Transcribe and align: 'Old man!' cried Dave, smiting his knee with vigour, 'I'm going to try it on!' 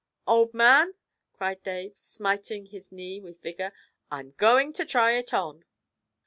'Old 0.25 0.51
man!' 0.51 0.95
cried 1.31 1.61
Dave, 1.61 1.95
smiting 1.95 2.65
his 2.65 2.91
knee 2.91 3.19
with 3.19 3.39
vigour, 3.43 3.71
'I'm 4.09 4.31
going 4.31 4.73
to 4.73 4.83
try 4.83 5.11
it 5.11 5.31
on!' 5.31 5.63